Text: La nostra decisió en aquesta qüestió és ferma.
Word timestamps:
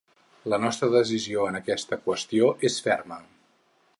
La 0.53 0.57
nostra 0.63 0.87
decisió 0.95 1.43
en 1.51 1.59
aquesta 1.59 2.01
qüestió 2.09 2.51
és 2.71 2.81
ferma. 2.89 3.21